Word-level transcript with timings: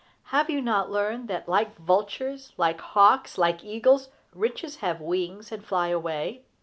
have 0.33 0.49
you 0.49 0.61
not 0.61 0.89
learned 0.89 1.27
that, 1.27 1.47
like 1.47 1.77
vultures, 1.77 2.53
like 2.57 2.81
hawks, 2.81 3.37
like 3.37 3.63
eagles, 3.63 4.09
riches 4.33 4.77
have 4.77 4.99
wings 4.99 5.51
and 5.51 5.63
fly 5.63 5.89
away? 5.89 6.41